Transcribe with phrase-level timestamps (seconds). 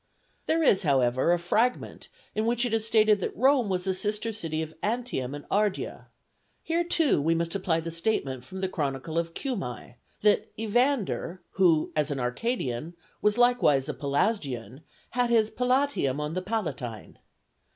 [0.47, 4.33] There is, however, a fragment in which it is stated that Rome was a sister
[4.33, 6.07] city of Antium and Ardea;
[6.63, 11.91] here too we must apply the statement from the chronicle of Cumæ, that Evander, who,
[11.95, 17.19] as an Arcadian, was likewise a Pelasgian, had his palatium on the Palatine.